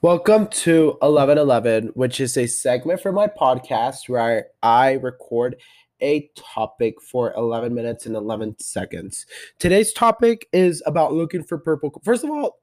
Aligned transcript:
Welcome 0.00 0.46
to 0.46 0.90
1111, 1.00 1.88
which 1.94 2.20
is 2.20 2.36
a 2.36 2.46
segment 2.46 3.00
for 3.00 3.10
my 3.10 3.26
podcast 3.26 4.08
where 4.08 4.46
I, 4.62 4.92
record 4.92 5.56
a 6.00 6.30
topic 6.36 7.02
for 7.02 7.34
11 7.34 7.74
minutes 7.74 8.06
and 8.06 8.14
11 8.14 8.60
seconds. 8.60 9.26
Today's 9.58 9.92
topic 9.92 10.46
is 10.52 10.84
about 10.86 11.14
looking 11.14 11.42
for 11.42 11.58
purple. 11.58 12.00
First 12.04 12.22
of 12.22 12.30
all, 12.30 12.60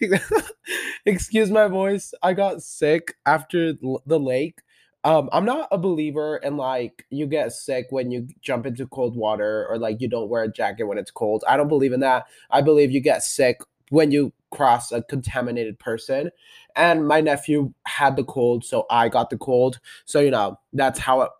excuse 1.04 1.50
my 1.50 1.66
voice. 1.66 2.14
I 2.22 2.32
got 2.32 2.62
sick 2.62 3.14
after 3.26 3.72
the 3.72 4.20
lake. 4.20 4.60
Um, 5.02 5.28
I'm 5.32 5.44
not 5.44 5.66
a 5.72 5.78
believer 5.78 6.36
in 6.36 6.56
like 6.56 7.06
you 7.10 7.26
get 7.26 7.54
sick 7.54 7.86
when 7.90 8.12
you 8.12 8.28
jump 8.40 8.66
into 8.66 8.86
cold 8.86 9.16
water 9.16 9.66
or 9.68 9.78
like 9.78 10.00
you 10.00 10.08
don't 10.08 10.28
wear 10.28 10.44
a 10.44 10.52
jacket 10.52 10.84
when 10.84 10.96
it's 10.96 11.10
cold. 11.10 11.42
I 11.48 11.56
don't 11.56 11.66
believe 11.66 11.92
in 11.92 12.00
that. 12.00 12.26
I 12.52 12.60
believe 12.60 12.92
you 12.92 13.00
get 13.00 13.24
sick 13.24 13.58
when 13.90 14.10
you 14.10 14.32
cross 14.50 14.92
a 14.92 15.02
contaminated 15.02 15.78
person. 15.78 16.30
And 16.74 17.06
my 17.06 17.20
nephew 17.20 17.72
had 17.86 18.16
the 18.16 18.24
cold, 18.24 18.64
so 18.64 18.86
I 18.90 19.08
got 19.08 19.30
the 19.30 19.38
cold. 19.38 19.80
So, 20.04 20.20
you 20.20 20.30
know, 20.30 20.58
that's 20.72 20.98
how 20.98 21.22
it 21.22 21.30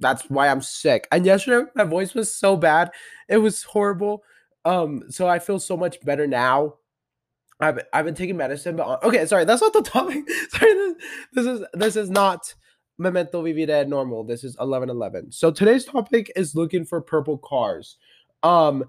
that's 0.00 0.22
why 0.30 0.48
I'm 0.48 0.62
sick. 0.62 1.06
And 1.12 1.24
yesterday 1.26 1.70
my 1.74 1.84
voice 1.84 2.14
was 2.14 2.34
so 2.34 2.56
bad. 2.56 2.90
It 3.28 3.36
was 3.36 3.62
horrible. 3.62 4.24
Um, 4.64 5.04
so 5.10 5.28
I 5.28 5.38
feel 5.38 5.58
so 5.58 5.76
much 5.76 6.00
better 6.02 6.26
now. 6.26 6.74
I've 7.60 7.80
I've 7.92 8.06
been 8.06 8.14
taking 8.14 8.38
medicine, 8.38 8.76
but 8.76 9.02
okay, 9.04 9.26
sorry, 9.26 9.44
that's 9.44 9.60
not 9.60 9.74
the 9.74 9.82
topic. 9.84 10.24
sorry, 10.50 10.74
this, 10.74 10.94
this 11.34 11.46
is 11.46 11.64
this 11.74 11.96
is 11.96 12.10
not 12.10 12.54
Memento 12.98 13.42
Vivida 13.42 13.86
normal. 13.86 14.24
This 14.24 14.44
is 14.44 14.56
1111. 14.56 15.32
So 15.32 15.50
today's 15.50 15.84
topic 15.84 16.32
is 16.36 16.54
looking 16.54 16.84
for 16.84 17.00
purple 17.00 17.38
cars. 17.38 17.96
Um, 18.42 18.84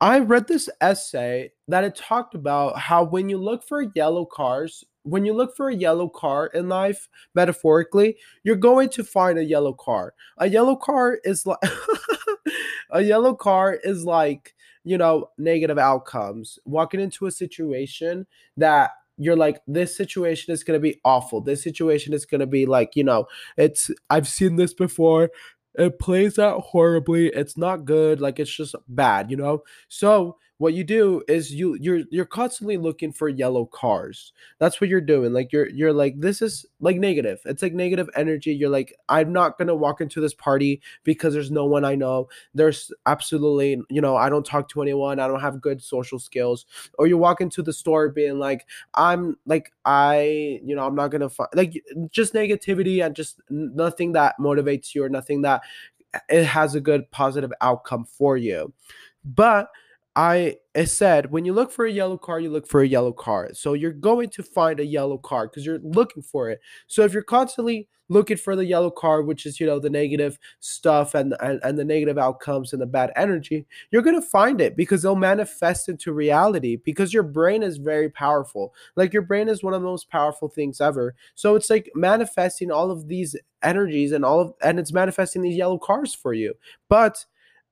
I 0.00 0.18
read 0.18 0.46
this 0.46 0.68
essay 0.80 1.52
that 1.68 1.84
it 1.84 1.96
talked 1.96 2.34
about 2.34 2.78
how 2.78 3.04
when 3.04 3.28
you 3.28 3.38
look 3.38 3.66
for 3.66 3.90
yellow 3.94 4.26
cars, 4.26 4.84
when 5.04 5.24
you 5.24 5.32
look 5.32 5.56
for 5.56 5.68
a 5.68 5.74
yellow 5.74 6.08
car 6.08 6.48
in 6.48 6.68
life, 6.68 7.08
metaphorically, 7.34 8.16
you're 8.44 8.56
going 8.56 8.90
to 8.90 9.04
find 9.04 9.38
a 9.38 9.44
yellow 9.44 9.72
car. 9.72 10.12
A 10.38 10.48
yellow 10.48 10.76
car 10.76 11.18
is 11.24 11.46
like 11.46 11.58
a 12.90 13.00
yellow 13.00 13.34
car 13.34 13.78
is 13.84 14.04
like, 14.04 14.54
you 14.84 14.98
know, 14.98 15.30
negative 15.38 15.78
outcomes. 15.78 16.58
Walking 16.66 17.00
into 17.00 17.26
a 17.26 17.30
situation 17.30 18.26
that 18.58 18.90
you're 19.18 19.36
like 19.36 19.62
this 19.66 19.96
situation 19.96 20.52
is 20.52 20.62
going 20.62 20.78
to 20.78 20.82
be 20.82 21.00
awful. 21.04 21.40
This 21.40 21.62
situation 21.62 22.12
is 22.12 22.26
going 22.26 22.40
to 22.40 22.46
be 22.46 22.66
like, 22.66 22.96
you 22.96 23.04
know, 23.04 23.26
it's 23.56 23.90
I've 24.10 24.28
seen 24.28 24.56
this 24.56 24.74
before 24.74 25.30
it 25.78 25.98
plays 25.98 26.38
out 26.38 26.60
horribly 26.60 27.28
it's 27.28 27.56
not 27.56 27.84
good 27.84 28.20
like 28.20 28.38
it's 28.38 28.54
just 28.54 28.74
bad 28.88 29.30
you 29.30 29.36
know? 29.36 29.62
So 29.88 30.38
what 30.58 30.72
you 30.72 30.84
do 30.84 31.22
is 31.28 31.52
you 31.52 31.76
you're 31.80 32.02
you're 32.10 32.24
constantly 32.24 32.78
looking 32.78 33.12
for 33.12 33.28
yellow 33.28 33.66
cars. 33.66 34.32
That's 34.58 34.80
what 34.80 34.88
you're 34.88 35.00
doing 35.02 35.32
like 35.32 35.52
you're 35.52 35.68
you're 35.68 35.92
like 35.92 36.18
this 36.18 36.40
is 36.40 36.64
like 36.80 36.96
negative. 36.96 37.40
It's 37.44 37.62
like 37.62 37.74
negative 37.74 38.08
energy. 38.14 38.54
You're 38.54 38.70
like 38.70 38.94
i'm 39.08 39.32
not 39.32 39.58
gonna 39.58 39.74
walk 39.74 40.00
into 40.00 40.20
this 40.20 40.32
party 40.34 40.80
because 41.04 41.34
there's 41.34 41.50
no 41.50 41.66
one 41.66 41.84
i 41.84 41.94
know. 41.94 42.28
There's 42.54 42.90
absolutely 43.04 43.82
you 43.90 44.00
know 44.00 44.16
i 44.16 44.30
don't 44.30 44.46
talk 44.46 44.68
to 44.70 44.82
anyone. 44.82 45.20
I 45.20 45.28
don't 45.28 45.40
have 45.40 45.60
good 45.60 45.82
social 45.82 46.18
skills. 46.18 46.64
Or 46.98 47.06
you 47.06 47.18
walk 47.18 47.40
into 47.40 47.62
the 47.62 47.72
store 47.72 48.08
being 48.08 48.38
like 48.38 48.66
i'm 48.94 49.36
like 49.46 49.72
i 49.84 50.60
you 50.64 50.74
know 50.74 50.86
i'm 50.86 50.94
not 50.94 51.08
gonna 51.08 51.28
find 51.28 51.50
like 51.54 51.82
just 52.10 52.32
negativity 52.34 53.04
and 53.04 53.14
just 53.14 53.40
nothing 53.50 54.12
that 54.12 54.36
motivates 54.40 54.94
you 54.94 55.04
or 55.04 55.08
nothing 55.08 55.42
that 55.42 55.62
eh, 56.14 56.20
it 56.30 56.44
has 56.44 56.74
a 56.74 56.80
good 56.80 57.10
positive 57.10 57.52
outcome 57.60 58.04
for 58.04 58.36
you. 58.36 58.72
But 59.24 59.70
I 60.16 60.56
said 60.86 61.30
when 61.30 61.44
you 61.44 61.52
look 61.52 61.70
for 61.70 61.84
a 61.84 61.92
yellow 61.92 62.16
car, 62.16 62.40
you 62.40 62.48
look 62.50 62.66
for 62.66 62.80
a 62.80 62.88
yellow 62.88 63.12
car. 63.12 63.50
So 63.52 63.74
you're 63.74 63.92
going 63.92 64.30
to 64.30 64.42
find 64.42 64.80
a 64.80 64.86
yellow 64.86 65.18
car 65.18 65.46
because 65.46 65.66
you're 65.66 65.78
looking 65.80 66.22
for 66.22 66.48
it. 66.48 66.60
So 66.86 67.02
if 67.04 67.12
you're 67.12 67.22
constantly 67.22 67.86
looking 68.08 68.38
for 68.38 68.56
the 68.56 68.64
yellow 68.64 68.90
car, 68.90 69.20
which 69.20 69.44
is 69.44 69.60
you 69.60 69.66
know 69.66 69.78
the 69.78 69.90
negative 69.90 70.38
stuff 70.60 71.14
and 71.14 71.34
and, 71.40 71.60
and 71.62 71.78
the 71.78 71.84
negative 71.84 72.16
outcomes 72.16 72.72
and 72.72 72.80
the 72.80 72.86
bad 72.86 73.12
energy, 73.14 73.66
you're 73.90 74.00
gonna 74.00 74.22
find 74.22 74.58
it 74.58 74.74
because 74.74 75.02
they'll 75.02 75.16
manifest 75.16 75.86
into 75.86 76.14
reality 76.14 76.76
because 76.82 77.12
your 77.12 77.22
brain 77.22 77.62
is 77.62 77.76
very 77.76 78.08
powerful. 78.08 78.72
Like 78.96 79.12
your 79.12 79.22
brain 79.22 79.50
is 79.50 79.62
one 79.62 79.74
of 79.74 79.82
the 79.82 79.88
most 79.88 80.08
powerful 80.08 80.48
things 80.48 80.80
ever. 80.80 81.14
So 81.34 81.56
it's 81.56 81.68
like 81.68 81.90
manifesting 81.94 82.70
all 82.70 82.90
of 82.90 83.08
these 83.08 83.36
energies 83.62 84.12
and 84.12 84.24
all 84.24 84.40
of 84.40 84.54
and 84.62 84.78
it's 84.78 84.94
manifesting 84.94 85.42
these 85.42 85.56
yellow 85.56 85.78
cars 85.78 86.14
for 86.14 86.32
you. 86.32 86.54
But 86.88 87.26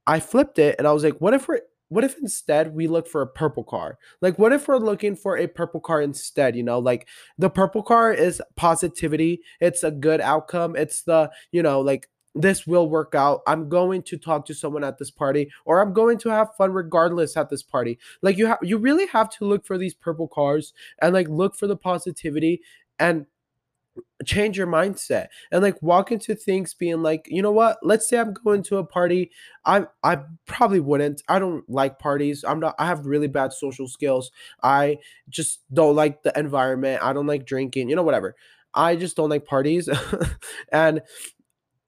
I 0.06 0.21
flipped 0.21 0.59
it 0.59 0.77
and 0.78 0.87
I 0.87 0.93
was 0.93 1.04
like, 1.04 1.19
what 1.21 1.33
if 1.33 1.49
we're 1.49 1.60
what 1.94 2.03
if 2.03 2.19
instead 2.19 2.75
we 2.75 2.88
look 2.88 3.06
for 3.06 3.22
a 3.22 3.27
purple 3.27 3.62
car? 3.62 3.99
Like, 4.21 4.37
what 4.37 4.53
if 4.53 4.66
we're 4.66 4.78
looking 4.78 5.15
for 5.15 5.38
a 5.38 5.47
purple 5.47 5.81
car 5.81 6.03
instead? 6.03 6.56
You 6.56 6.65
know, 6.65 6.81
like 6.81 7.06
the 7.38 7.49
purple 7.49 7.84
car 7.84 8.12
is 8.12 8.43
positivity, 8.56 9.43
it's 9.60 9.84
a 9.84 9.93
good 9.93 10.21
outcome, 10.21 10.75
it's 10.75 11.03
the, 11.03 11.31
you 11.53 11.62
know, 11.62 11.81
like 11.81 12.09
this 12.34 12.66
will 12.66 12.91
work 12.91 13.15
out. 13.15 13.43
I'm 13.47 13.69
going 13.69 14.03
to 14.03 14.19
talk 14.19 14.44
to 14.47 14.54
someone 14.54 14.83
at 14.83 14.99
this 14.99 15.12
party 15.12 15.53
or 15.66 15.81
I'm 15.81 15.93
going 15.93 16.19
to 16.19 16.31
have 16.31 16.56
fun 16.59 16.72
regardless 16.72 17.37
at 17.37 17.49
this 17.49 17.62
party. 17.62 18.00
Like 18.22 18.38
you 18.38 18.47
have 18.47 18.59
you 18.60 18.77
really 18.77 19.06
have 19.06 19.31
to 19.38 19.44
look 19.44 19.65
for 19.65 19.78
these 19.78 19.94
purple 19.94 20.27
cars 20.27 20.72
and 21.00 21.15
like 21.15 21.28
look 21.28 21.54
for 21.54 21.69
the 21.69 21.77
positivity 21.77 22.60
and 22.99 23.27
change 24.25 24.56
your 24.56 24.66
mindset 24.66 25.28
and 25.53 25.62
like 25.62 25.81
walk 25.82 26.10
into 26.10 26.34
things 26.34 26.75
being 26.75 27.03
like 27.03 27.27
you 27.28 27.43
know 27.43 27.53
what? 27.53 27.78
Let's 27.82 28.09
say 28.09 28.19
i'm 28.19 28.32
going 28.32 28.62
to 28.65 28.78
a 28.78 28.84
party. 28.84 29.31
I 29.65 29.87
i 30.03 30.19
probably 30.47 30.81
wouldn't. 30.81 31.22
I 31.28 31.38
don't 31.38 31.69
like 31.69 31.99
parties. 31.99 32.44
I'm 32.47 32.60
not 32.60 32.75
i 32.78 32.87
have 32.87 33.06
really 33.06 33.28
bad 33.28 33.53
social 33.53 33.88
skills. 33.88 34.31
I 34.62 34.99
just 35.28 35.60
don't 35.72 35.97
like 35.97 36.22
the 36.22 36.37
environment. 36.38 37.03
I 37.03 37.12
don't 37.12 37.27
like 37.27 37.47
drinking 37.47 37.88
you 37.88 37.97
know 37.97 38.03
whatever. 38.03 38.37
I 38.75 38.97
just 38.97 39.16
don't 39.16 39.31
like 39.31 39.47
parties. 39.47 39.88
And 40.72 41.03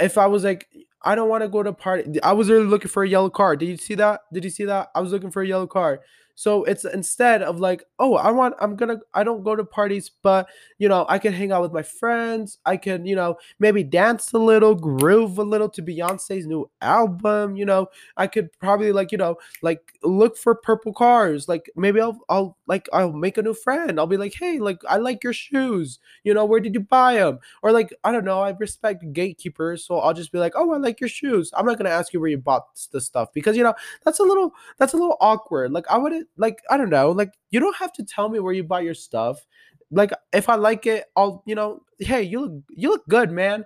if 0.00 0.19
i 0.19 0.27
was 0.27 0.45
like 0.45 0.69
i 1.03 1.15
don't 1.15 1.28
want 1.28 1.43
to 1.43 1.49
go 1.49 1.62
to 1.62 1.72
party 1.72 2.22
i 2.22 2.33
was 2.33 2.50
really 2.50 2.66
looking 2.66 2.89
for 2.89 3.03
a 3.03 3.09
yellow 3.09 3.31
car 3.31 3.56
did 3.56 3.66
you 3.66 3.77
see 3.77 3.95
that? 3.95 4.21
Did 4.33 4.45
you 4.45 4.50
see 4.50 4.65
that? 4.66 4.89
I 4.95 5.00
was 5.00 5.12
looking 5.12 5.31
for 5.31 5.43
a 5.43 5.47
yellow 5.47 5.66
car 5.66 6.00
so 6.39 6.65
it's 6.65 6.85
instead 6.85 7.41
of 7.43 7.61
like, 7.61 7.83
oh, 7.99 8.15
I 8.17 8.31
want, 8.31 8.55
I'm 8.61 8.77
gonna, 8.77 8.99
I 9.15 9.25
don't 9.25 9.43
go 9.43 9.57
to 9.57 9.65
parties, 9.65 10.11
but 10.23 10.47
you 10.79 10.87
know, 10.87 11.07
I 11.09 11.19
can 11.19 11.33
hang 11.33 11.51
out 11.51 11.63
with 11.63 11.73
my 11.73 11.83
friends. 11.83 12.59
I 12.67 12.77
can, 12.77 13.07
you 13.07 13.17
know, 13.17 13.39
maybe 13.59 13.83
dance 13.83 14.33
a 14.35 14.39
little, 14.39 14.75
groove 14.75 15.39
a 15.39 15.43
little 15.43 15.71
to 15.71 15.83
Beyonce's 15.83 16.47
new 16.47 16.71
album. 16.83 17.57
You 17.57 17.65
know, 17.65 17.87
I 18.19 18.27
could 18.27 18.53
probably 18.61 18.93
like, 18.93 19.13
you 19.13 19.19
know, 19.19 19.37
like 19.63 19.95
look 20.03 20.37
for 20.37 20.55
purple 20.55 20.93
cars. 20.93 21.49
Like 21.49 21.71
maybe 21.75 22.03
I'll, 22.03 22.21
I'll 22.29 22.59
like, 22.67 22.87
I'll 22.93 23.13
make 23.13 23.39
a 23.39 23.43
new 23.43 23.55
friend. 23.55 23.99
I'll 23.99 24.07
be 24.07 24.19
like, 24.19 24.35
hey, 24.39 24.59
like 24.59 24.83
I 24.87 24.99
like 24.99 25.25
your 25.25 25.33
shoes. 25.33 25.99
You 26.23 26.35
know, 26.35 26.45
where 26.45 26.61
did 26.61 26.75
you 26.75 26.81
buy 26.81 27.15
them? 27.15 27.39
Or 27.63 27.73
like, 27.73 27.95
I 28.05 28.13
don't 28.13 28.27
know. 28.27 28.43
I 28.43 28.51
respect 28.51 29.11
gatekeepers, 29.15 29.87
so 29.87 30.01
I'll 30.01 30.13
just 30.13 30.33
be 30.33 30.39
like, 30.39 30.53
oh, 30.55 30.73
I 30.73 30.77
like 30.77 31.01
your 31.01 31.09
shoes. 31.09 31.51
I'm 31.57 31.65
not 31.65 31.79
gonna 31.79 31.89
ask 31.89 32.13
you 32.13 32.21
where 32.21 32.29
you 32.29 32.37
bought 32.37 32.67
the 32.93 33.01
stuff 33.01 33.33
because 33.33 33.57
you 33.57 33.63
know 33.63 33.75
that's 34.05 34.19
a 34.19 34.23
little, 34.23 34.53
that's 34.77 34.93
a 34.93 34.97
little 34.99 35.17
awkward. 35.21 35.73
Like 35.73 35.87
I 35.89 35.97
wouldn't 35.97 36.26
like 36.37 36.63
I 36.71 36.77
don't 36.77 36.91
know, 36.91 37.11
like 37.11 37.33
you 37.51 37.61
don't 37.61 37.77
have 37.77 37.93
to 37.95 38.05
tell 38.05 38.29
me 38.29 38.41
where 38.41 38.53
you 38.53 38.65
buy 38.65 38.81
your 38.81 38.95
stuff. 38.95 39.45
Like 39.91 40.13
if 40.33 40.49
I 40.49 40.57
like 40.57 40.87
it, 40.87 41.05
I'll 41.17 41.43
you 41.47 41.55
know, 41.55 41.83
hey, 41.99 42.23
you 42.23 42.41
look 42.41 42.63
you 42.71 42.89
look 42.91 43.07
good, 43.09 43.31
man, 43.31 43.65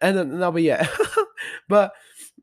and 0.00 0.16
then 0.16 0.30
that'll 0.32 0.52
be 0.52 0.68
it. 0.68 0.86
but 1.68 1.92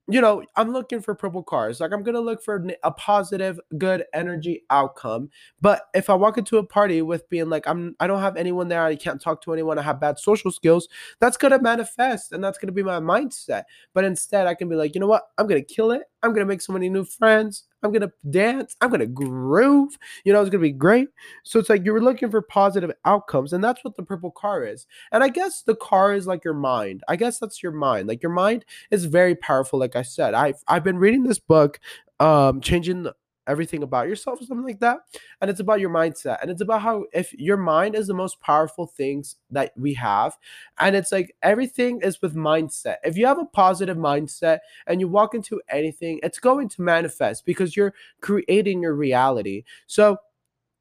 you 0.08 0.22
know, 0.22 0.44
I'm 0.56 0.72
looking 0.72 1.02
for 1.02 1.16
purple 1.16 1.42
cars. 1.42 1.80
Like 1.80 1.92
I'm 1.92 2.04
gonna 2.04 2.20
look 2.20 2.44
for 2.44 2.64
a 2.84 2.92
positive, 2.92 3.60
good 3.78 4.06
energy 4.14 4.64
outcome. 4.70 5.30
But 5.62 5.84
if 5.96 6.10
I 6.12 6.14
walk 6.14 6.38
into 6.38 6.58
a 6.58 6.64
party 6.64 7.02
with 7.02 7.28
being 7.30 7.50
like, 7.50 7.68
I'm, 7.68 7.96
I 8.00 8.06
don't 8.06 8.22
have 8.22 8.38
anyone 8.38 8.68
there, 8.68 8.84
I 8.84 8.96
can't 8.96 9.20
talk 9.20 9.42
to 9.44 9.54
anyone, 9.54 9.80
I 9.80 9.82
have 9.82 10.00
bad 10.00 10.20
social 10.20 10.52
skills, 10.52 10.88
that's 11.20 11.38
gonna 11.38 11.60
manifest, 11.60 12.34
and 12.34 12.44
that's 12.44 12.60
gonna 12.60 12.72
be 12.72 12.84
my 12.84 13.00
mindset. 13.00 13.64
But 13.94 14.04
instead, 14.04 14.46
I 14.46 14.54
can 14.54 14.70
be 14.70 14.76
like, 14.76 14.94
you 14.94 15.02
know 15.02 15.08
what? 15.08 15.24
I'm 15.40 15.48
gonna 15.48 15.62
kill 15.64 15.92
it. 15.92 16.04
I'm 16.22 16.34
gonna 16.34 16.46
make 16.46 16.62
so 16.62 16.74
many 16.74 16.90
new 16.90 17.04
friends. 17.04 17.64
I'm 17.86 17.94
gonna 17.94 18.12
dance. 18.30 18.76
I'm 18.82 18.90
gonna 18.90 19.06
groove. 19.06 19.98
You 20.26 20.34
know, 20.34 20.42
it's 20.42 20.50
gonna 20.50 20.62
be 20.62 20.72
great. 20.72 21.10
So 21.44 21.60
it's 21.60 21.70
like 21.70 21.86
you're 21.86 22.02
looking 22.02 22.30
for 22.32 22.42
positive 22.42 22.92
outcomes, 23.06 23.54
and 23.54 23.64
that's 23.64 23.84
what 23.84 23.96
the 23.96 24.04
purple 24.04 24.32
car 24.32 24.66
is. 24.66 24.88
And 25.12 25.24
I 25.24 25.30
guess 25.30 25.62
the 25.62 25.76
car 25.76 26.14
is 26.14 26.28
like 26.28 26.44
your 26.44 26.54
mind. 26.54 27.04
I 27.08 27.16
guess 27.16 27.40
that's 27.40 27.64
your 27.64 27.72
mind. 27.72 28.08
Like 28.08 28.24
your 28.24 28.32
mind 28.32 28.66
is 28.92 29.06
very 29.06 29.36
powerful. 29.36 29.80
Like 29.80 29.96
I 29.96 30.02
said, 30.02 30.34
I've 30.34 30.62
I've 30.68 30.84
been 30.84 30.98
reading 30.98 31.24
this 31.24 31.40
book, 31.40 31.80
um, 32.20 32.62
changing 32.62 33.08
everything 33.48 33.84
about 33.84 34.08
yourself 34.08 34.42
or 34.42 34.46
something 34.46 34.66
like 34.66 34.80
that 34.80 35.00
and 35.42 35.50
it's 35.50 35.60
about 35.60 35.80
your 35.80 35.90
mindset 35.90 36.42
and 36.42 36.50
it's 36.50 36.62
about 36.62 36.82
how 36.82 37.06
if 37.14 37.34
your 37.34 37.58
mind 37.58 37.96
is 37.96 38.08
the 38.08 38.14
most 38.14 38.40
powerful 38.42 38.88
things 38.88 39.36
that 39.52 39.72
we 39.78 39.94
have 39.94 40.38
and 40.80 40.96
it's 40.96 41.12
like 41.12 41.36
everything 41.42 42.00
is 42.02 42.22
with 42.22 42.36
mindset 42.36 42.98
if 43.04 43.18
you 43.18 43.26
have 43.26 43.40
a 43.40 43.46
positive 43.46 43.98
mindset 43.98 44.60
and 44.88 45.00
you 45.00 45.08
walk 45.08 45.34
into 45.34 45.62
anything 45.70 46.20
it's 46.24 46.40
going 46.40 46.68
to 46.68 46.82
manifest 46.82 47.46
because 47.46 47.76
you're 47.76 47.94
creating 48.22 48.82
your 48.82 48.94
reality 48.94 49.64
so 49.88 50.18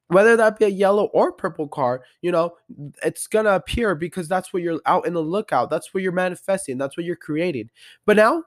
whether 0.07 0.37
that 0.37 0.59
be 0.59 0.65
a 0.65 0.69
yellow 0.69 1.05
or 1.05 1.31
purple 1.31 1.67
car, 1.67 2.03
you 2.21 2.31
know, 2.31 2.55
it's 3.03 3.27
gonna 3.27 3.51
appear 3.51 3.95
because 3.95 4.27
that's 4.27 4.53
what 4.53 4.61
you're 4.61 4.79
out 4.85 5.07
in 5.07 5.13
the 5.13 5.21
lookout. 5.21 5.69
That's 5.69 5.93
what 5.93 6.03
you're 6.03 6.11
manifesting. 6.11 6.77
That's 6.77 6.95
what 6.95 7.05
you're 7.05 7.15
creating. 7.15 7.69
But 8.05 8.17
now, 8.17 8.43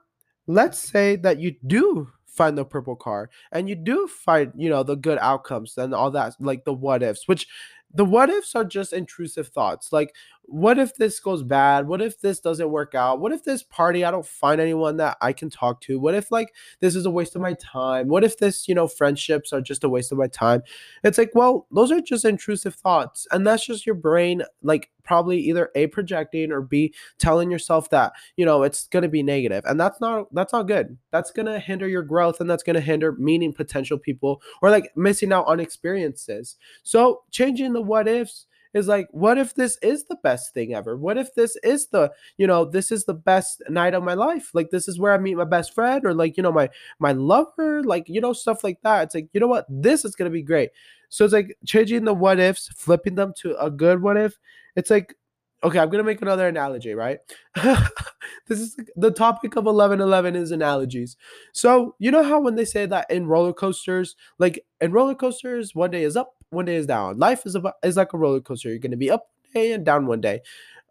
let's 0.47 0.79
say 0.79 1.17
that 1.17 1.41
you 1.41 1.57
do 1.67 2.11
find 2.39 2.57
the 2.57 2.65
purple 2.65 2.95
car 2.95 3.29
and 3.51 3.69
you 3.69 3.75
do 3.75 4.07
find 4.07 4.53
you 4.57 4.71
know 4.71 4.85
the 4.85 4.95
good 4.95 5.19
outcomes 5.19 5.77
and 5.77 5.93
all 5.93 6.13
that 6.13 6.37
like 6.39 6.65
the 6.65 6.73
what 6.73 7.03
ifs 7.03 7.27
which 7.27 7.49
the 7.93 8.05
what 8.05 8.31
ifs 8.31 8.55
are 8.55 8.65
just 8.65 8.93
intrusive 8.93 9.49
thoughts. 9.49 9.93
Like, 9.93 10.15
what 10.49 10.79
if 10.79 10.95
this 10.97 11.21
goes 11.21 11.43
bad? 11.43 11.87
What 11.87 12.01
if 12.01 12.21
this 12.21 12.41
doesn't 12.41 12.71
work 12.71 12.95
out? 12.95 13.21
What 13.21 13.33
if 13.33 13.45
this 13.45 13.63
party 13.63 14.03
I 14.03 14.11
don't 14.11 14.27
find 14.27 14.61
anyone 14.61 14.97
that 14.97 15.19
I 15.21 15.35
can 15.35 15.51
talk 15.51 15.83
to? 15.83 16.01
What 16.01 16.15
if 16.15 16.31
like 16.31 16.55
this 16.81 16.97
is 16.97 17.05
a 17.05 17.11
waste 17.11 17.37
of 17.37 17.43
my 17.43 17.53
time? 17.55 18.09
What 18.09 18.25
if 18.25 18.39
this, 18.39 18.67
you 18.67 18.75
know, 18.75 18.89
friendships 18.89 19.53
are 19.53 19.61
just 19.61 19.85
a 19.85 19.91
waste 19.91 20.11
of 20.11 20.17
my 20.17 20.27
time? 20.27 20.63
It's 21.05 21.19
like, 21.19 21.33
well, 21.35 21.67
those 21.71 21.93
are 21.93 22.01
just 22.01 22.25
intrusive 22.25 22.75
thoughts. 22.75 23.27
And 23.31 23.47
that's 23.47 23.67
just 23.67 23.85
your 23.85 23.95
brain 23.95 24.43
like 24.63 24.91
probably 25.05 25.39
either 25.39 25.71
A 25.75 25.87
projecting 25.87 26.53
or 26.53 26.61
B 26.61 26.95
telling 27.19 27.51
yourself 27.51 27.89
that, 27.91 28.13
you 28.37 28.45
know, 28.47 28.63
it's 28.63 28.87
going 28.89 29.03
to 29.03 29.09
be 29.09 29.23
negative. 29.23 29.65
And 29.67 29.79
that's 29.79 30.01
not 30.01 30.33
that's 30.35 30.55
not 30.55 30.69
good. 30.69 30.97
That's 31.11 31.31
going 31.31 31.47
to 31.47 31.59
hinder 31.59 31.89
your 31.89 32.03
growth 32.03 32.41
and 32.41 32.49
that's 32.49 32.63
going 32.63 32.75
to 32.75 32.81
hinder 32.81 33.13
meeting 33.13 33.53
potential 33.53 33.99
people 33.99 34.41
or 34.63 34.71
like 34.71 34.93
missing 34.97 35.33
out 35.33 35.47
on 35.47 35.61
experiences. 35.61 36.57
So, 36.85 37.23
changing 37.31 37.75
the 37.79 37.83
what 37.83 38.09
ifs 38.09 38.47
is 38.75 38.89
like 38.89 39.09
what 39.13 39.39
if 39.39 39.55
this 39.55 39.79
is 39.83 40.05
the 40.05 40.17
best 40.23 40.53
thing 40.53 40.75
ever? 40.75 40.97
What 40.97 41.17
if 41.17 41.35
this 41.35 41.57
is 41.63 41.87
the 41.89 42.13
you 42.37 42.47
know 42.47 42.65
this 42.65 42.91
is 42.91 43.05
the 43.05 43.15
best 43.15 43.63
night 43.69 43.95
of 43.95 44.03
my 44.03 44.15
life? 44.15 44.51
Like 44.53 44.71
this 44.71 44.89
is 44.89 44.99
where 44.99 45.13
i 45.13 45.19
meet 45.19 45.37
my 45.37 45.45
best 45.45 45.75
friend 45.75 46.05
or 46.05 46.13
like 46.13 46.37
you 46.37 46.43
know 46.43 46.53
my 46.53 46.69
my 46.99 47.13
lover 47.13 47.83
like 47.83 48.09
you 48.09 48.21
know 48.21 48.33
stuff 48.33 48.65
like 48.65 48.81
that. 48.83 49.05
It's 49.05 49.15
like 49.15 49.29
you 49.33 49.41
know 49.41 49.47
what? 49.47 49.67
This 49.69 50.05
is 50.05 50.15
going 50.17 50.31
to 50.31 50.35
be 50.35 50.43
great. 50.43 50.71
So 51.09 51.25
it's 51.25 51.33
like 51.33 51.57
changing 51.67 52.05
the 52.05 52.15
what 52.15 52.41
ifs 52.41 52.69
flipping 52.77 53.15
them 53.15 53.33
to 53.43 53.57
a 53.59 53.71
good 53.71 54.03
what 54.03 54.17
if. 54.17 54.39
It's 54.77 54.91
like 54.91 55.15
okay 55.63 55.79
i'm 55.79 55.91
to 55.91 56.03
make 56.03 56.23
another 56.23 56.49
analogy 56.49 56.95
right 56.95 57.19
this 57.55 58.61
is 58.61 58.77
the 58.97 59.11
topic 59.11 59.57
of 59.57 59.65
1111 59.65 60.37
is 60.37 60.51
analogies 60.51 61.17
so 61.53 61.95
you 61.99 62.11
know 62.11 62.23
how 62.23 62.41
when 62.41 62.55
they 62.55 62.65
say 62.65 62.87
that 62.87 63.11
in 63.11 63.27
roller 63.27 63.53
coasters 63.53 64.17
like 64.39 64.65
in 64.81 64.93
roller 64.93 65.15
coasters 65.15 65.75
one 65.75 65.91
day 65.91 66.03
is 66.03 66.17
up 66.17 66.35
one 66.51 66.65
day 66.65 66.77
is 66.77 66.87
down. 66.87 67.19
Life 67.19 67.47
is 67.47 67.55
about 67.55 67.75
is 67.83 67.97
like 67.97 68.13
a 68.13 68.19
roller 68.19 68.41
coaster. 68.41 68.69
You're 68.69 68.79
gonna 68.79 68.97
be 68.97 69.11
up 69.11 69.29
one 69.53 69.63
day 69.63 69.73
and 69.73 69.85
down 69.85 70.07
one 70.07 70.21
day. 70.21 70.41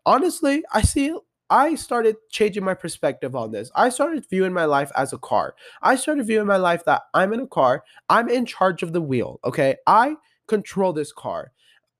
Honestly, 0.05 0.63
I 0.73 0.81
see 0.81 1.15
I 1.49 1.75
started 1.75 2.17
changing 2.29 2.63
my 2.63 2.73
perspective 2.73 3.35
on 3.35 3.51
this. 3.51 3.71
I 3.75 3.89
started 3.89 4.25
viewing 4.29 4.53
my 4.53 4.65
life 4.65 4.91
as 4.97 5.13
a 5.13 5.17
car. 5.17 5.55
I 5.81 5.95
started 5.95 6.27
viewing 6.27 6.47
my 6.47 6.57
life 6.57 6.83
that 6.85 7.03
I'm 7.13 7.33
in 7.33 7.39
a 7.39 7.47
car. 7.47 7.83
I'm 8.09 8.29
in 8.29 8.45
charge 8.45 8.83
of 8.83 8.91
the 8.93 9.01
wheel. 9.01 9.39
Okay. 9.45 9.77
I 9.87 10.15
control 10.47 10.91
this 10.91 11.13
car. 11.13 11.51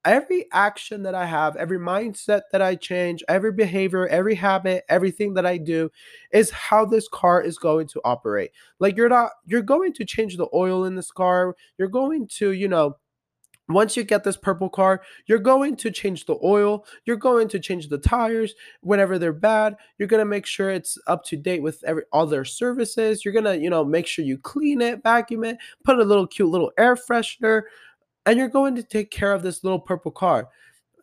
Every 0.08 0.46
action 0.54 1.04
that 1.04 1.14
I 1.14 1.26
have, 1.26 1.58
every 1.58 1.78
mindset 1.78 2.44
that 2.54 2.62
I 2.62 2.76
change, 2.76 3.26
every 3.28 3.52
behavior, 3.52 4.08
every 4.08 4.36
habit, 4.36 4.86
everything 4.88 5.34
that 5.34 5.46
I 5.46 5.58
do 5.58 5.92
is 6.32 6.50
how 6.50 6.86
this 6.86 7.10
car 7.10 7.42
is 7.42 7.58
going 7.58 7.88
to 7.90 8.02
operate. 8.06 8.52
Like 8.80 8.96
you're 8.96 9.10
not, 9.10 9.32
you're 9.46 9.62
going 9.62 9.92
to 9.94 10.06
change 10.06 10.38
the 10.38 10.48
oil 10.54 10.86
in 10.86 10.96
this 10.96 11.12
car. 11.12 11.58
You're 11.78 11.90
going 11.90 12.30
to, 12.38 12.54
you 12.54 12.70
know, 12.70 12.96
once 13.68 13.98
you 13.98 14.04
get 14.06 14.24
this 14.24 14.38
purple 14.38 14.70
car, 14.70 15.02
you're 15.26 15.40
going 15.40 15.76
to 15.76 15.92
change 15.92 16.26
the 16.26 16.38
oil, 16.42 16.86
you're 17.06 17.18
going 17.18 17.50
to 17.50 17.60
change 17.60 17.90
the 17.90 17.98
tires 17.98 18.56
whenever 18.80 19.20
they're 19.20 19.34
bad. 19.34 19.76
You're 19.98 20.08
going 20.08 20.22
to 20.22 20.26
make 20.26 20.46
sure 20.46 20.70
it's 20.70 20.98
up 21.08 21.26
to 21.26 21.36
date 21.36 21.62
with 21.62 21.84
every 21.84 22.04
all 22.14 22.26
their 22.26 22.46
services. 22.46 23.26
You're 23.26 23.34
going 23.34 23.44
to, 23.44 23.58
you 23.58 23.70
know, 23.70 23.84
make 23.84 24.08
sure 24.08 24.24
you 24.24 24.38
clean 24.38 24.80
it, 24.80 25.04
vacuum 25.04 25.44
it, 25.44 25.58
put 25.84 26.00
a 26.00 26.04
little 26.04 26.28
cute 26.28 26.48
little 26.48 26.72
air 26.78 26.96
freshener, 26.96 27.64
and 28.28 28.38
you're 28.38 28.48
going 28.48 28.76
to 28.76 28.84
take 28.84 29.10
care 29.10 29.34
of 29.34 29.42
this 29.42 29.64
little 29.64 29.80
purple 29.80 30.12
car 30.12 30.50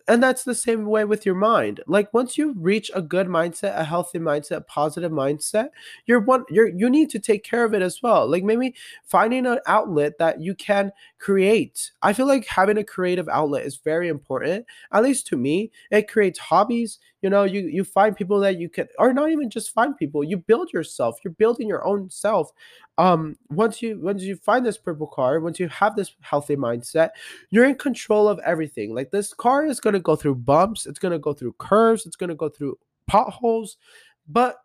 and 0.06 0.22
that's 0.22 0.44
the 0.44 0.54
same 0.54 0.84
way 0.84 1.04
with 1.04 1.24
your 1.24 1.34
mind. 1.34 1.80
Like 1.86 2.12
once 2.12 2.36
you 2.36 2.54
reach 2.58 2.90
a 2.94 3.00
good 3.00 3.26
mindset 3.26 3.76
a 3.76 3.84
healthy 3.84 4.18
mindset 4.18 4.56
a 4.56 4.60
positive 4.62 5.10
mindset 5.10 5.68
you're 6.06 6.20
one 6.20 6.44
you're 6.50 6.68
you 6.68 6.90
need 6.90 7.10
to 7.10 7.18
take 7.18 7.42
care 7.42 7.64
of 7.64 7.74
it 7.74 7.82
as 7.82 8.02
well. 8.02 8.28
Like 8.28 8.44
maybe 8.44 8.74
finding 9.04 9.46
an 9.46 9.60
outlet 9.66 10.18
that 10.18 10.40
you 10.40 10.54
can 10.54 10.92
create. 11.18 11.90
I 12.02 12.12
feel 12.12 12.26
like 12.26 12.46
having 12.46 12.78
a 12.78 12.84
creative 12.84 13.28
outlet 13.28 13.64
is 13.64 13.76
very 13.76 14.08
important. 14.08 14.66
At 14.92 15.02
least 15.02 15.26
to 15.28 15.36
me 15.36 15.70
it 15.90 16.08
creates 16.08 16.38
hobbies 16.38 16.98
you 17.24 17.30
know 17.30 17.44
you 17.44 17.62
you 17.62 17.84
find 17.84 18.14
people 18.14 18.38
that 18.38 18.58
you 18.58 18.68
can 18.68 18.86
or 18.98 19.14
not 19.14 19.30
even 19.30 19.48
just 19.48 19.72
find 19.72 19.96
people 19.96 20.22
you 20.22 20.36
build 20.36 20.70
yourself 20.74 21.16
you're 21.24 21.32
building 21.32 21.66
your 21.66 21.84
own 21.86 22.10
self. 22.10 22.52
Um 22.98 23.36
once 23.48 23.80
you 23.80 23.98
once 23.98 24.22
you 24.22 24.36
find 24.36 24.64
this 24.64 24.76
purple 24.76 25.06
car 25.06 25.40
once 25.40 25.58
you 25.58 25.68
have 25.68 25.96
this 25.96 26.14
healthy 26.20 26.54
mindset 26.54 27.10
you're 27.50 27.64
in 27.64 27.76
control 27.76 28.28
of 28.28 28.38
everything. 28.40 28.94
Like 28.94 29.10
this 29.10 29.32
car 29.32 29.64
is 29.64 29.80
going 29.80 29.94
to 29.94 30.00
go 30.00 30.16
through 30.16 30.34
bumps 30.34 30.84
it's 30.84 30.98
going 30.98 31.12
to 31.12 31.18
go 31.18 31.32
through 31.32 31.54
curves 31.54 32.04
it's 32.04 32.16
going 32.16 32.28
to 32.28 32.36
go 32.36 32.50
through 32.50 32.78
potholes 33.06 33.78
but 34.28 34.58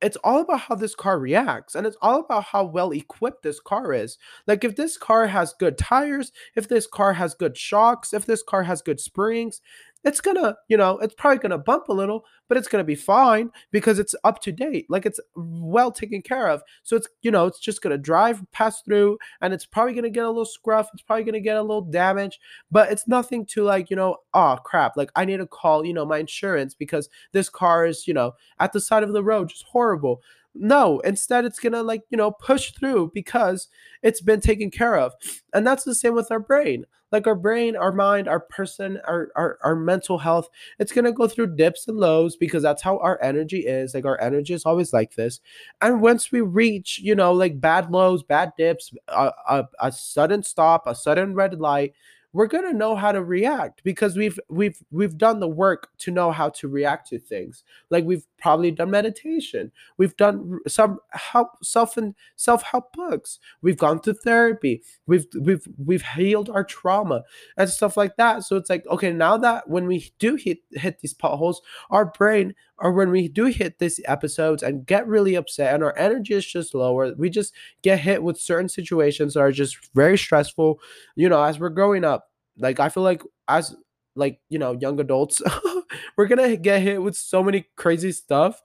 it's 0.00 0.16
all 0.24 0.40
about 0.40 0.60
how 0.60 0.74
this 0.74 0.94
car 0.94 1.18
reacts 1.18 1.74
and 1.74 1.86
it's 1.86 1.96
all 2.00 2.20
about 2.20 2.44
how 2.44 2.64
well 2.64 2.92
equipped 2.92 3.42
this 3.42 3.60
car 3.60 3.92
is. 3.92 4.16
Like 4.46 4.64
if 4.64 4.74
this 4.74 4.96
car 4.96 5.26
has 5.26 5.52
good 5.52 5.76
tires 5.78 6.32
if 6.56 6.66
this 6.66 6.86
car 6.86 7.12
has 7.12 7.34
good 7.34 7.56
shocks 7.56 8.12
if 8.14 8.26
this 8.26 8.42
car 8.42 8.62
has 8.62 8.82
good 8.82 8.98
springs 8.98 9.60
it's 10.04 10.20
gonna, 10.20 10.56
you 10.68 10.76
know, 10.76 10.98
it's 10.98 11.14
probably 11.14 11.38
gonna 11.38 11.58
bump 11.58 11.88
a 11.88 11.92
little, 11.92 12.24
but 12.48 12.56
it's 12.56 12.68
gonna 12.68 12.84
be 12.84 12.94
fine 12.94 13.50
because 13.70 13.98
it's 13.98 14.14
up 14.24 14.40
to 14.42 14.52
date. 14.52 14.86
Like 14.88 15.06
it's 15.06 15.20
well 15.34 15.92
taken 15.92 16.22
care 16.22 16.48
of. 16.48 16.62
So 16.82 16.96
it's, 16.96 17.08
you 17.22 17.30
know, 17.30 17.46
it's 17.46 17.60
just 17.60 17.82
gonna 17.82 17.98
drive, 17.98 18.42
pass 18.52 18.82
through, 18.82 19.18
and 19.40 19.52
it's 19.52 19.66
probably 19.66 19.94
gonna 19.94 20.10
get 20.10 20.24
a 20.24 20.28
little 20.28 20.44
scruff. 20.44 20.88
It's 20.92 21.02
probably 21.02 21.24
gonna 21.24 21.40
get 21.40 21.56
a 21.56 21.62
little 21.62 21.82
damage, 21.82 22.40
but 22.70 22.90
it's 22.90 23.06
nothing 23.06 23.44
to 23.46 23.62
like, 23.62 23.90
you 23.90 23.96
know, 23.96 24.16
oh 24.34 24.58
crap, 24.64 24.96
like 24.96 25.10
I 25.16 25.24
need 25.24 25.38
to 25.38 25.46
call, 25.46 25.84
you 25.84 25.92
know, 25.92 26.06
my 26.06 26.18
insurance 26.18 26.74
because 26.74 27.08
this 27.32 27.48
car 27.48 27.86
is, 27.86 28.06
you 28.08 28.14
know, 28.14 28.32
at 28.58 28.72
the 28.72 28.80
side 28.80 29.02
of 29.02 29.12
the 29.12 29.24
road, 29.24 29.50
just 29.50 29.64
horrible. 29.64 30.22
No, 30.54 30.98
instead 31.00 31.44
it's 31.44 31.60
gonna 31.60 31.82
like, 31.82 32.02
you 32.10 32.16
know, 32.18 32.32
push 32.32 32.72
through 32.72 33.12
because 33.14 33.68
it's 34.02 34.20
been 34.20 34.40
taken 34.40 34.70
care 34.70 34.96
of. 34.96 35.12
And 35.54 35.66
that's 35.66 35.84
the 35.84 35.94
same 35.94 36.14
with 36.14 36.30
our 36.30 36.40
brain. 36.40 36.86
Like 37.12 37.26
our 37.26 37.34
brain 37.34 37.74
our 37.74 37.90
mind 37.90 38.28
our 38.28 38.38
person 38.38 39.00
our, 39.04 39.30
our 39.34 39.58
our 39.64 39.74
mental 39.74 40.18
health 40.18 40.48
it's 40.78 40.92
going 40.92 41.06
to 41.06 41.12
go 41.12 41.26
through 41.26 41.56
dips 41.56 41.88
and 41.88 41.98
lows 41.98 42.36
because 42.36 42.62
that's 42.62 42.82
how 42.82 42.98
our 42.98 43.20
energy 43.20 43.66
is. 43.66 43.94
Like 43.94 44.04
our 44.04 44.20
energy 44.20 44.54
is 44.54 44.64
always 44.64 44.92
like 44.92 45.16
this. 45.16 45.40
And 45.80 46.00
once 46.00 46.30
we 46.30 46.40
reach 46.40 47.00
you 47.02 47.16
know 47.16 47.32
like 47.32 47.60
bad 47.60 47.90
lows 47.90 48.22
bad 48.22 48.52
dips 48.56 48.92
a, 49.08 49.32
a, 49.48 49.68
a 49.80 49.90
sudden 49.92 50.44
stop 50.44 50.84
a 50.86 50.94
sudden 50.94 51.34
red 51.34 51.58
light 51.58 51.94
we're 52.32 52.46
going 52.46 52.64
to 52.64 52.76
know 52.76 52.94
how 52.94 53.10
to 53.10 53.22
react 53.22 53.82
because 53.82 54.16
we've 54.16 54.38
we've 54.48 54.80
we've 54.90 55.18
done 55.18 55.40
the 55.40 55.48
work 55.48 55.88
to 55.98 56.10
know 56.10 56.30
how 56.30 56.48
to 56.50 56.68
react 56.68 57.08
to 57.08 57.18
things. 57.18 57.64
Like 57.90 58.04
we've 58.04 58.26
probably 58.38 58.70
done 58.70 58.90
meditation. 58.90 59.72
We've 59.96 60.16
done 60.16 60.60
some 60.68 61.00
help 61.10 61.64
self 61.64 61.96
and 61.96 62.14
self-help 62.36 62.92
books. 62.92 63.38
We've 63.62 63.76
gone 63.76 64.00
to 64.02 64.14
therapy. 64.14 64.82
We've 65.06 65.26
we've 65.40 65.66
we've 65.84 66.04
healed 66.04 66.50
our 66.50 66.64
trauma 66.64 67.22
and 67.56 67.68
stuff 67.68 67.96
like 67.96 68.16
that. 68.16 68.44
So 68.44 68.56
it's 68.56 68.70
like 68.70 68.86
okay 68.86 69.12
now 69.12 69.36
that 69.38 69.68
when 69.68 69.86
we 69.86 70.12
do 70.18 70.36
hit 70.36 70.58
hit 70.72 71.00
these 71.00 71.14
potholes 71.14 71.60
our 71.90 72.06
brain 72.06 72.54
or 72.80 72.92
when 72.92 73.10
we 73.10 73.28
do 73.28 73.46
hit 73.46 73.78
these 73.78 74.00
episodes 74.06 74.62
and 74.62 74.86
get 74.86 75.06
really 75.06 75.34
upset 75.34 75.74
and 75.74 75.84
our 75.84 75.96
energy 75.96 76.34
is 76.34 76.46
just 76.46 76.74
lower 76.74 77.12
we 77.14 77.28
just 77.28 77.52
get 77.82 77.98
hit 78.00 78.22
with 78.22 78.40
certain 78.40 78.68
situations 78.68 79.34
that 79.34 79.40
are 79.40 79.52
just 79.52 79.76
very 79.94 80.16
stressful 80.16 80.80
you 81.14 81.28
know 81.28 81.42
as 81.42 81.60
we're 81.60 81.68
growing 81.68 82.04
up 82.04 82.19
like 82.60 82.80
i 82.80 82.88
feel 82.88 83.02
like 83.02 83.22
as 83.48 83.74
like 84.16 84.40
you 84.48 84.58
know 84.58 84.72
young 84.72 85.00
adults 85.00 85.42
we're 86.16 86.26
gonna 86.26 86.56
get 86.56 86.82
hit 86.82 87.02
with 87.02 87.16
so 87.16 87.42
many 87.42 87.66
crazy 87.76 88.12
stuff 88.12 88.62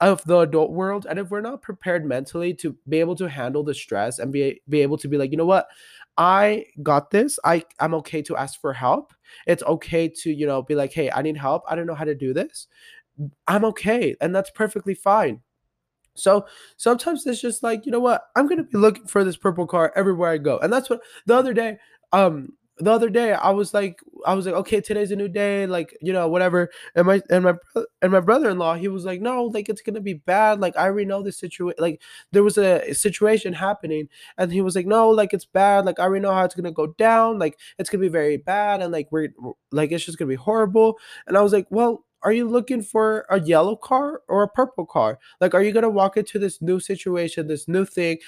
of 0.00 0.22
the 0.24 0.38
adult 0.40 0.72
world. 0.72 1.06
And 1.08 1.18
if 1.18 1.30
we're 1.30 1.40
not 1.40 1.62
prepared 1.62 2.04
mentally 2.04 2.52
to 2.54 2.76
be 2.88 3.00
able 3.00 3.16
to 3.16 3.28
handle 3.28 3.62
the 3.62 3.74
stress 3.74 4.18
and 4.18 4.32
be 4.32 4.60
be 4.68 4.82
able 4.82 4.98
to 4.98 5.08
be 5.08 5.16
like 5.16 5.30
you 5.30 5.36
know 5.36 5.46
what? 5.46 5.68
I 6.18 6.66
got 6.82 7.10
this. 7.10 7.38
I 7.44 7.64
i'm 7.80 7.94
okay 7.94 8.22
to 8.22 8.36
ask 8.36 8.60
for 8.60 8.72
help. 8.72 9.14
It's 9.46 9.62
okay 9.62 10.08
to 10.08 10.30
you 10.30 10.46
know 10.46 10.62
be 10.62 10.74
like 10.74 10.92
hey 10.92 11.10
i 11.10 11.22
need 11.22 11.36
help. 11.36 11.62
I 11.68 11.76
don't 11.76 11.86
know 11.86 11.94
how 11.94 12.04
to 12.04 12.14
do 12.14 12.34
this. 12.34 12.66
I'm 13.48 13.64
okay. 13.66 14.16
And 14.20 14.34
that's 14.34 14.50
perfectly 14.50 14.94
fine 14.94 15.40
so 16.18 16.46
sometimes 16.78 17.26
it's 17.26 17.40
just 17.40 17.62
like 17.62 17.86
you 17.86 17.92
know 17.92 18.00
what? 18.00 18.22
I'm 18.36 18.48
gonna 18.48 18.64
be 18.64 18.78
looking 18.78 19.06
for 19.06 19.24
this 19.24 19.36
purple 19.36 19.66
car 19.66 19.92
everywhere 19.96 20.30
i 20.32 20.38
go. 20.38 20.58
And 20.58 20.72
that's 20.72 20.90
what 20.90 21.00
the 21.26 21.36
other 21.36 21.54
day 21.54 21.78
um 22.12 22.52
the 22.78 22.92
other 22.92 23.08
day 23.08 23.32
I 23.32 23.50
was 23.50 23.72
like 23.72 24.00
I 24.26 24.34
was 24.34 24.44
like 24.46 24.54
okay 24.56 24.80
today's 24.82 25.10
a 25.10 25.16
new 25.16 25.28
day 25.28 25.66
like 25.66 25.96
you 26.02 26.12
know 26.12 26.28
whatever. 26.28 26.70
And 26.94 27.06
my 27.06 27.22
and 27.30 27.44
my 27.44 27.54
and 28.02 28.12
my 28.12 28.20
brother-in-law 28.20 28.74
he 28.74 28.88
was 28.88 29.04
like 29.04 29.20
no 29.20 29.44
like 29.44 29.68
it's 29.68 29.80
gonna 29.82 30.00
be 30.00 30.14
bad. 30.14 30.60
Like 30.60 30.76
I 30.76 30.84
already 30.84 31.06
know 31.06 31.22
this 31.22 31.38
situation 31.38 31.76
like 31.78 32.02
there 32.32 32.42
was 32.42 32.58
a 32.58 32.92
situation 32.92 33.54
happening 33.54 34.08
and 34.36 34.52
he 34.52 34.60
was 34.60 34.76
like 34.76 34.86
no 34.86 35.08
like 35.10 35.32
it's 35.32 35.46
bad. 35.46 35.86
Like 35.86 35.98
I 35.98 36.04
already 36.04 36.22
know 36.22 36.34
how 36.34 36.44
it's 36.44 36.54
gonna 36.54 36.70
go 36.72 36.88
down. 36.88 37.38
Like 37.38 37.58
it's 37.78 37.88
gonna 37.88 38.02
be 38.02 38.08
very 38.08 38.36
bad 38.36 38.82
and 38.82 38.92
like 38.92 39.08
we're 39.10 39.28
like 39.72 39.92
it's 39.92 40.04
just 40.04 40.18
gonna 40.18 40.28
be 40.28 40.34
horrible. 40.34 40.98
And 41.26 41.36
I 41.36 41.42
was 41.42 41.52
like 41.52 41.66
well 41.70 42.04
are 42.22 42.32
you 42.32 42.48
looking 42.48 42.82
for 42.82 43.24
a 43.30 43.40
yellow 43.40 43.76
car 43.76 44.22
or 44.28 44.42
a 44.42 44.48
purple 44.48 44.84
car? 44.86 45.18
Like 45.40 45.54
are 45.54 45.62
you 45.62 45.72
gonna 45.72 45.88
walk 45.90 46.16
into 46.16 46.38
this 46.38 46.60
new 46.60 46.80
situation 46.80 47.46
this 47.46 47.68
new 47.68 47.84
thing 47.84 48.18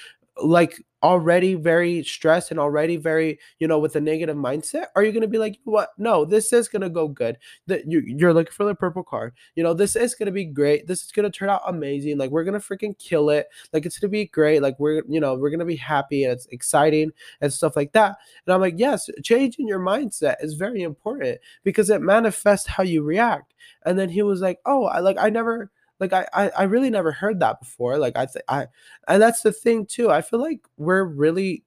like 0.41 0.81
already 1.03 1.55
very 1.55 2.03
stressed 2.03 2.51
and 2.51 2.59
already 2.59 2.97
very, 2.97 3.39
you 3.59 3.67
know, 3.67 3.79
with 3.79 3.95
a 3.95 4.01
negative 4.01 4.35
mindset? 4.35 4.87
Are 4.95 5.03
you 5.03 5.11
going 5.11 5.21
to 5.21 5.27
be 5.27 5.37
like, 5.37 5.59
what? 5.63 5.89
No, 5.97 6.25
this 6.25 6.51
is 6.51 6.67
going 6.67 6.81
to 6.81 6.89
go 6.89 7.07
good. 7.07 7.37
That 7.67 7.89
you, 7.89 8.01
you're 8.05 8.33
looking 8.33 8.53
for 8.53 8.65
the 8.65 8.75
purple 8.75 9.03
card. 9.03 9.33
You 9.55 9.63
know, 9.63 9.73
this 9.73 9.95
is 9.95 10.15
going 10.15 10.27
to 10.27 10.31
be 10.31 10.45
great. 10.45 10.87
This 10.87 11.03
is 11.03 11.11
going 11.11 11.29
to 11.29 11.37
turn 11.37 11.49
out 11.49 11.61
amazing. 11.67 12.17
Like, 12.17 12.31
we're 12.31 12.43
going 12.43 12.59
to 12.59 12.65
freaking 12.65 12.97
kill 12.97 13.29
it. 13.29 13.47
Like, 13.73 13.85
it's 13.85 13.99
going 13.99 14.09
to 14.09 14.11
be 14.11 14.25
great. 14.25 14.61
Like, 14.61 14.79
we're, 14.79 15.03
you 15.07 15.19
know, 15.19 15.35
we're 15.35 15.49
going 15.49 15.59
to 15.59 15.65
be 15.65 15.75
happy 15.75 16.23
and 16.23 16.33
it's 16.33 16.47
exciting 16.47 17.11
and 17.41 17.51
stuff 17.51 17.75
like 17.75 17.93
that. 17.93 18.17
And 18.45 18.53
I'm 18.53 18.61
like, 18.61 18.75
yes, 18.77 19.09
changing 19.23 19.67
your 19.67 19.79
mindset 19.79 20.35
is 20.41 20.55
very 20.55 20.81
important 20.81 21.39
because 21.63 21.89
it 21.89 22.01
manifests 22.01 22.67
how 22.67 22.83
you 22.83 23.03
react. 23.03 23.53
And 23.85 23.97
then 23.97 24.09
he 24.09 24.21
was 24.21 24.41
like, 24.41 24.59
oh, 24.65 24.85
I 24.85 24.99
like, 24.99 25.17
I 25.17 25.29
never, 25.29 25.71
like 25.99 26.13
I, 26.13 26.27
I, 26.33 26.49
I 26.49 26.63
really 26.63 26.89
never 26.89 27.11
heard 27.11 27.39
that 27.41 27.59
before. 27.59 27.97
Like 27.97 28.17
I, 28.17 28.25
th- 28.25 28.45
I, 28.47 28.67
and 29.07 29.21
that's 29.21 29.41
the 29.41 29.51
thing 29.51 29.85
too. 29.85 30.09
I 30.11 30.21
feel 30.21 30.39
like 30.41 30.61
we're 30.77 31.03
really 31.03 31.63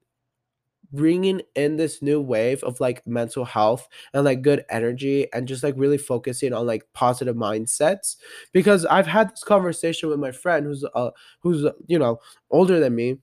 bringing 0.93 1.41
in 1.55 1.77
this 1.77 2.03
new 2.03 2.21
wave 2.21 2.63
of 2.65 2.79
like 2.79 3.07
mental 3.07 3.47
health 3.47 3.89
and 4.13 4.25
like 4.25 4.43
good 4.43 4.63
energy 4.69 5.27
and 5.33 5.49
just 5.49 5.63
like 5.63 5.75
really 5.79 5.97
focusing 5.97 6.53
on 6.53 6.67
like 6.67 6.85
positive 6.93 7.35
mindsets 7.35 8.17
because 8.53 8.85
I've 8.85 9.07
had 9.07 9.31
this 9.31 9.43
conversation 9.43 10.11
with 10.11 10.19
my 10.19 10.33
friend 10.33 10.67
who's 10.67 10.85
uh 10.95 11.11
who's 11.41 11.65
you 11.87 11.99
know 11.99 12.19
older 12.51 12.79
than 12.79 12.95
me 12.95 13.17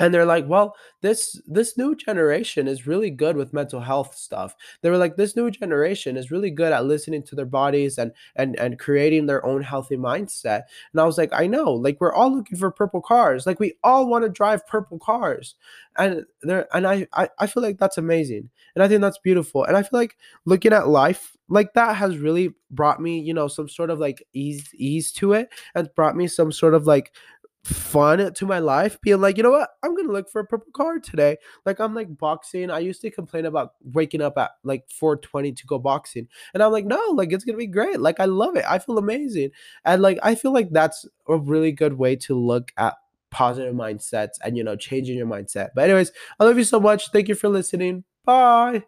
and 0.00 0.12
they're 0.12 0.26
like 0.26 0.48
well 0.48 0.74
this 1.02 1.40
this 1.46 1.78
new 1.78 1.94
generation 1.94 2.66
is 2.68 2.86
really 2.86 3.10
good 3.10 3.36
with 3.36 3.52
mental 3.52 3.80
health 3.80 4.14
stuff. 4.14 4.54
They 4.82 4.90
were 4.90 4.98
like 4.98 5.16
this 5.16 5.36
new 5.36 5.50
generation 5.50 6.16
is 6.16 6.30
really 6.30 6.50
good 6.50 6.72
at 6.72 6.84
listening 6.84 7.22
to 7.24 7.34
their 7.34 7.46
bodies 7.46 7.98
and 7.98 8.12
and 8.36 8.58
and 8.58 8.78
creating 8.78 9.26
their 9.26 9.44
own 9.46 9.62
healthy 9.62 9.96
mindset. 9.96 10.62
And 10.92 11.00
i 11.00 11.04
was 11.04 11.18
like 11.18 11.30
i 11.32 11.46
know 11.46 11.72
like 11.72 12.00
we're 12.00 12.12
all 12.12 12.34
looking 12.34 12.58
for 12.58 12.70
purple 12.70 13.00
cars. 13.00 13.46
Like 13.46 13.60
we 13.60 13.74
all 13.82 14.08
want 14.08 14.24
to 14.24 14.30
drive 14.30 14.66
purple 14.66 14.98
cars. 14.98 15.54
And 15.96 16.24
there 16.42 16.66
and 16.74 16.86
I, 16.86 17.06
I 17.12 17.28
i 17.38 17.46
feel 17.46 17.62
like 17.62 17.78
that's 17.78 17.98
amazing. 17.98 18.50
And 18.74 18.82
i 18.82 18.88
think 18.88 19.00
that's 19.00 19.18
beautiful. 19.18 19.64
And 19.64 19.76
i 19.76 19.82
feel 19.82 20.00
like 20.00 20.16
looking 20.44 20.72
at 20.72 20.88
life 20.88 21.36
like 21.48 21.74
that 21.74 21.96
has 21.96 22.16
really 22.18 22.54
brought 22.70 23.00
me 23.02 23.18
you 23.18 23.34
know 23.34 23.48
some 23.48 23.68
sort 23.68 23.90
of 23.90 23.98
like 23.98 24.24
ease 24.32 24.72
ease 24.74 25.10
to 25.12 25.32
it 25.32 25.48
and 25.74 25.92
brought 25.96 26.16
me 26.16 26.28
some 26.28 26.52
sort 26.52 26.74
of 26.74 26.86
like 26.86 27.12
fun 27.64 28.32
to 28.32 28.46
my 28.46 28.58
life 28.58 28.98
being 29.02 29.20
like 29.20 29.36
you 29.36 29.42
know 29.42 29.50
what? 29.50 29.70
I'm 29.82 29.94
gonna 29.94 30.12
look 30.12 30.30
for 30.30 30.40
a 30.40 30.46
purple 30.46 30.72
card 30.72 31.04
today. 31.04 31.36
Like 31.66 31.78
i'm 31.78 31.94
like 31.94 32.16
boxing. 32.16 32.70
I 32.70 32.78
used 32.78 33.00
to 33.02 33.10
complain 33.10 33.46
about 33.46 33.74
waking 33.92 34.22
up 34.22 34.38
at 34.38 34.52
like 34.64 34.88
4.20 34.88 35.56
to 35.56 35.66
go 35.66 35.78
boxing 35.78 36.28
and 36.54 36.62
i'm 36.62 36.72
like 36.72 36.86
no 36.86 37.00
like 37.14 37.32
it's 37.32 37.44
gonna 37.44 37.58
be 37.58 37.66
great. 37.66 38.00
Like 38.00 38.20
i 38.20 38.24
love 38.24 38.56
it. 38.56 38.64
I 38.68 38.78
feel 38.78 38.98
amazing. 38.98 39.50
And 39.84 40.02
like 40.02 40.18
i 40.22 40.34
feel 40.34 40.52
like 40.52 40.70
that's 40.70 41.06
a 41.28 41.36
really 41.36 41.72
good 41.72 41.94
way 41.94 42.16
to 42.16 42.34
look 42.34 42.72
at 42.76 42.94
positive 43.30 43.74
mindsets 43.74 44.38
and 44.42 44.56
you 44.56 44.64
know 44.64 44.76
changing 44.76 45.18
your 45.18 45.26
mindset. 45.26 45.70
But 45.74 45.84
anyways 45.84 46.12
i 46.38 46.44
love 46.44 46.58
you 46.58 46.64
so 46.64 46.80
much. 46.80 47.10
Thank 47.10 47.28
you 47.28 47.34
for 47.34 47.48
listening. 47.48 48.04
Bye 48.24 48.84